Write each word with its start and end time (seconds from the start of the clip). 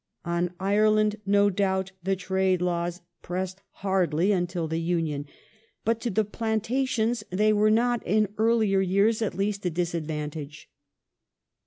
On 0.25 0.51
Ireland, 0.59 1.17
no 1.27 1.51
doubt, 1.51 1.91
the 2.01 2.15
Trade 2.15 2.59
Laws 2.59 3.03
pressed 3.21 3.61
hardly 3.85 4.31
until 4.31 4.67
the 4.67 4.79
Union; 4.81 5.27
but 5.85 6.01
to 6.01 6.09
the" 6.09 6.25
plantations" 6.35 7.23
they 7.29 7.53
were 7.53 7.69
not, 7.69 8.01
in 8.03 8.29
earlier 8.39 8.81
years 8.81 9.21
at 9.21 9.35
least, 9.35 9.63
a 9.67 9.69
disadvantage. 9.69 10.71